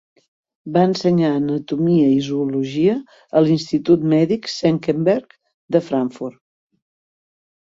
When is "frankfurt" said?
5.93-6.41